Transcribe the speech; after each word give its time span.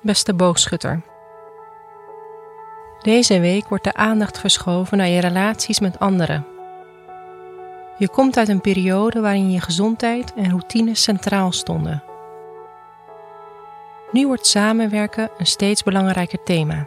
beste 0.00 0.34
boogschutter. 0.34 1.00
Deze 2.98 3.40
week 3.40 3.68
wordt 3.68 3.84
de 3.84 3.94
aandacht 3.94 4.38
verschoven 4.38 4.98
naar 4.98 5.08
je 5.08 5.20
relaties 5.20 5.80
met 5.80 5.98
anderen. 5.98 6.46
Je 7.98 8.08
komt 8.08 8.36
uit 8.36 8.48
een 8.48 8.60
periode 8.60 9.20
waarin 9.20 9.50
je 9.50 9.60
gezondheid 9.60 10.34
en 10.34 10.50
routine 10.50 10.94
centraal 10.94 11.52
stonden. 11.52 12.02
Nu 14.12 14.26
wordt 14.26 14.46
samenwerken 14.46 15.30
een 15.38 15.46
steeds 15.46 15.82
belangrijker 15.82 16.42
thema. 16.42 16.86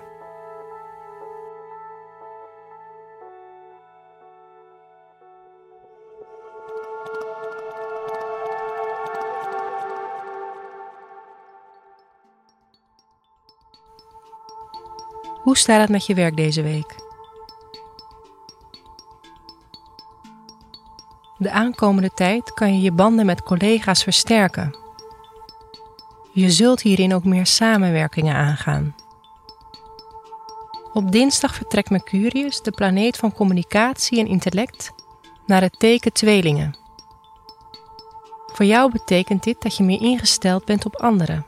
Hoe 15.43 15.57
staat 15.57 15.81
het 15.81 15.89
met 15.89 16.05
je 16.05 16.13
werk 16.13 16.35
deze 16.35 16.61
week? 16.61 16.95
De 21.37 21.51
aankomende 21.51 22.11
tijd 22.13 22.53
kan 22.53 22.73
je 22.73 22.81
je 22.81 22.91
banden 22.91 23.25
met 23.25 23.43
collega's 23.43 24.03
versterken. 24.03 24.77
Je 26.33 26.51
zult 26.51 26.81
hierin 26.81 27.13
ook 27.13 27.23
meer 27.23 27.45
samenwerkingen 27.45 28.35
aangaan. 28.35 28.95
Op 30.93 31.11
dinsdag 31.11 31.55
vertrekt 31.55 31.89
Mercurius, 31.89 32.61
de 32.61 32.71
planeet 32.71 33.17
van 33.17 33.33
communicatie 33.33 34.19
en 34.19 34.27
intellect, 34.27 34.91
naar 35.45 35.61
het 35.61 35.79
teken 35.79 36.13
tweelingen. 36.13 36.77
Voor 38.45 38.65
jou 38.65 38.91
betekent 38.91 39.43
dit 39.43 39.61
dat 39.61 39.77
je 39.77 39.83
meer 39.83 40.01
ingesteld 40.01 40.65
bent 40.65 40.85
op 40.85 40.95
anderen. 40.95 41.45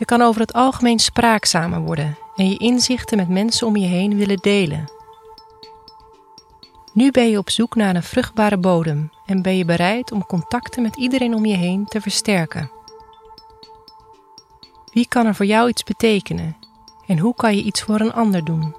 Je 0.00 0.06
kan 0.06 0.22
over 0.22 0.40
het 0.40 0.52
algemeen 0.52 0.98
spraakzamer 0.98 1.80
worden 1.80 2.18
en 2.36 2.48
je 2.48 2.56
inzichten 2.56 3.16
met 3.16 3.28
mensen 3.28 3.66
om 3.66 3.76
je 3.76 3.86
heen 3.86 4.16
willen 4.16 4.36
delen. 4.36 4.90
Nu 6.92 7.10
ben 7.10 7.30
je 7.30 7.38
op 7.38 7.50
zoek 7.50 7.74
naar 7.74 7.94
een 7.94 8.02
vruchtbare 8.02 8.58
bodem 8.58 9.10
en 9.26 9.42
ben 9.42 9.56
je 9.56 9.64
bereid 9.64 10.12
om 10.12 10.26
contacten 10.26 10.82
met 10.82 10.96
iedereen 10.96 11.34
om 11.34 11.44
je 11.44 11.56
heen 11.56 11.84
te 11.84 12.00
versterken. 12.00 12.70
Wie 14.92 15.08
kan 15.08 15.26
er 15.26 15.34
voor 15.34 15.46
jou 15.46 15.68
iets 15.68 15.84
betekenen 15.84 16.56
en 17.06 17.18
hoe 17.18 17.34
kan 17.34 17.56
je 17.56 17.62
iets 17.62 17.82
voor 17.82 18.00
een 18.00 18.12
ander 18.12 18.44
doen? 18.44 18.76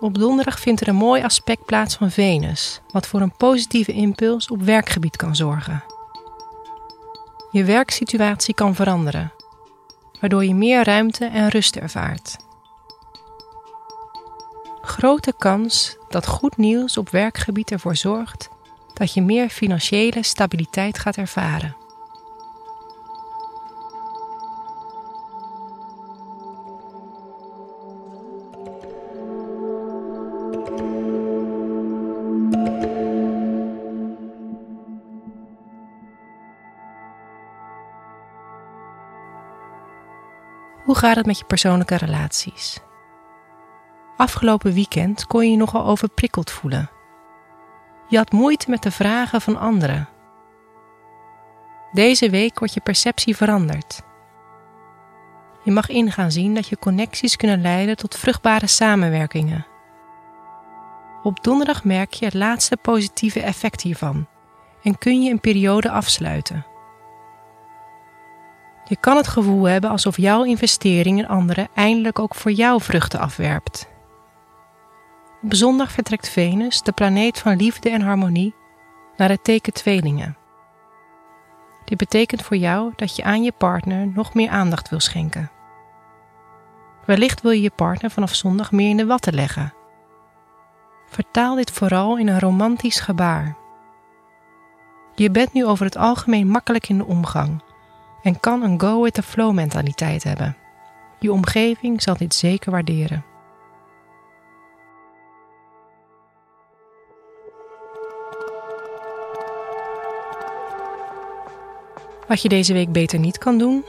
Op 0.00 0.18
donderdag 0.18 0.60
vindt 0.60 0.80
er 0.80 0.88
een 0.88 0.94
mooi 0.94 1.22
aspect 1.22 1.64
plaats 1.64 1.96
van 1.96 2.10
Venus, 2.10 2.80
wat 2.90 3.06
voor 3.06 3.20
een 3.20 3.36
positieve 3.36 3.92
impuls 3.92 4.50
op 4.50 4.62
werkgebied 4.62 5.16
kan 5.16 5.36
zorgen. 5.36 5.84
Je 7.50 7.64
werksituatie 7.64 8.54
kan 8.54 8.74
veranderen 8.74 9.32
waardoor 10.22 10.44
je 10.44 10.54
meer 10.54 10.84
ruimte 10.84 11.24
en 11.24 11.48
rust 11.48 11.76
ervaart. 11.76 12.36
Grote 14.82 15.34
kans 15.38 15.96
dat 16.08 16.26
goed 16.26 16.56
nieuws 16.56 16.96
op 16.96 17.10
werkgebied 17.10 17.70
ervoor 17.70 17.96
zorgt 17.96 18.48
dat 18.94 19.14
je 19.14 19.22
meer 19.22 19.48
financiële 19.48 20.22
stabiliteit 20.22 20.98
gaat 20.98 21.16
ervaren. 21.16 21.76
Hoe 40.84 40.94
gaat 40.94 41.16
het 41.16 41.26
met 41.26 41.38
je 41.38 41.44
persoonlijke 41.44 41.96
relaties? 41.96 42.80
Afgelopen 44.16 44.72
weekend 44.72 45.26
kon 45.26 45.44
je 45.44 45.50
je 45.50 45.56
nogal 45.56 45.86
overprikkeld 45.86 46.50
voelen. 46.50 46.90
Je 48.08 48.16
had 48.16 48.32
moeite 48.32 48.70
met 48.70 48.82
de 48.82 48.90
vragen 48.90 49.40
van 49.40 49.58
anderen. 49.58 50.08
Deze 51.92 52.30
week 52.30 52.58
wordt 52.58 52.74
je 52.74 52.80
perceptie 52.80 53.36
veranderd. 53.36 54.02
Je 55.64 55.70
mag 55.70 55.88
ingaan 55.88 56.30
zien 56.32 56.54
dat 56.54 56.68
je 56.68 56.78
connecties 56.78 57.36
kunnen 57.36 57.60
leiden 57.60 57.96
tot 57.96 58.18
vruchtbare 58.18 58.66
samenwerkingen. 58.66 59.66
Op 61.22 61.44
donderdag 61.44 61.84
merk 61.84 62.12
je 62.12 62.24
het 62.24 62.34
laatste 62.34 62.76
positieve 62.76 63.40
effect 63.40 63.80
hiervan 63.80 64.26
en 64.82 64.98
kun 64.98 65.22
je 65.22 65.30
een 65.30 65.40
periode 65.40 65.90
afsluiten. 65.90 66.71
Je 68.84 68.96
kan 68.96 69.16
het 69.16 69.28
gevoel 69.28 69.64
hebben 69.64 69.90
alsof 69.90 70.16
jouw 70.16 70.44
investering 70.44 71.18
in 71.18 71.28
anderen 71.28 71.68
eindelijk 71.74 72.18
ook 72.18 72.34
voor 72.34 72.50
jou 72.50 72.80
vruchten 72.80 73.20
afwerpt. 73.20 73.88
Op 75.42 75.54
zondag 75.54 75.92
vertrekt 75.92 76.28
Venus, 76.28 76.82
de 76.82 76.92
planeet 76.92 77.38
van 77.38 77.56
liefde 77.56 77.90
en 77.90 78.00
harmonie, 78.00 78.54
naar 79.16 79.28
het 79.28 79.44
teken 79.44 79.72
tweelingen. 79.72 80.36
Dit 81.84 81.98
betekent 81.98 82.42
voor 82.42 82.56
jou 82.56 82.92
dat 82.96 83.16
je 83.16 83.24
aan 83.24 83.42
je 83.42 83.52
partner 83.52 84.06
nog 84.06 84.34
meer 84.34 84.48
aandacht 84.48 84.88
wil 84.88 85.00
schenken. 85.00 85.50
Wellicht 87.04 87.40
wil 87.40 87.50
je 87.50 87.60
je 87.60 87.70
partner 87.70 88.10
vanaf 88.10 88.34
zondag 88.34 88.72
meer 88.72 88.88
in 88.88 88.96
de 88.96 89.06
watten 89.06 89.34
leggen. 89.34 89.74
Vertaal 91.08 91.54
dit 91.54 91.70
vooral 91.70 92.18
in 92.18 92.28
een 92.28 92.40
romantisch 92.40 93.00
gebaar. 93.00 93.56
Je 95.14 95.30
bent 95.30 95.52
nu 95.52 95.66
over 95.66 95.84
het 95.84 95.96
algemeen 95.96 96.48
makkelijk 96.48 96.88
in 96.88 96.98
de 96.98 97.06
omgang 97.06 97.62
en 98.22 98.40
kan 98.40 98.62
een 98.62 98.80
go 98.80 99.02
with 99.02 99.14
the 99.14 99.22
flow 99.22 99.52
mentaliteit 99.52 100.24
hebben. 100.24 100.56
Je 101.18 101.32
omgeving 101.32 102.02
zal 102.02 102.16
dit 102.16 102.34
zeker 102.34 102.70
waarderen. 102.70 103.24
Wat 112.28 112.42
je 112.42 112.48
deze 112.48 112.72
week 112.72 112.92
beter 112.92 113.18
niet 113.18 113.38
kan 113.38 113.58
doen, 113.58 113.84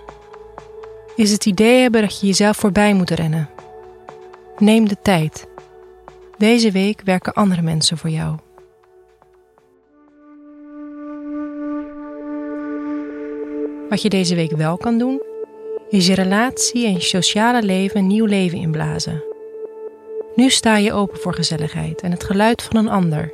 is 1.16 1.32
het 1.32 1.46
idee 1.46 1.82
hebben 1.82 2.02
dat 2.02 2.20
je 2.20 2.28
jezelf 2.28 2.58
voorbij 2.58 2.94
moet 2.94 3.10
rennen. 3.10 3.50
Neem 4.58 4.88
de 4.88 4.98
tijd. 5.02 5.48
Deze 6.38 6.72
week 6.72 7.02
werken 7.02 7.34
andere 7.34 7.62
mensen 7.62 7.98
voor 7.98 8.10
jou. 8.10 8.38
Wat 13.94 14.02
je 14.02 14.10
deze 14.10 14.36
week 14.36 14.52
wel 14.52 14.78
kan 14.78 14.98
doen, 14.98 15.22
is 15.90 16.08
je 16.08 16.14
relatie 16.14 16.86
en 16.86 16.94
je 16.94 17.02
sociale 17.02 17.64
leven 17.64 18.08
nieuw 18.08 18.26
leven 18.26 18.58
inblazen. 18.58 19.24
Nu 20.36 20.50
sta 20.50 20.78
je 20.78 20.94
open 20.94 21.20
voor 21.20 21.34
gezelligheid 21.34 22.02
en 22.02 22.12
het 22.12 22.24
geluid 22.24 22.62
van 22.64 22.76
een 22.76 22.88
ander. 22.88 23.34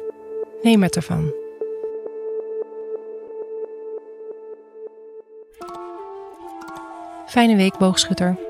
Neem 0.62 0.84
het 0.84 0.96
ervan. 0.96 1.34
Fijne 7.28 7.56
week, 7.56 7.78
boogschutter. 7.78 8.49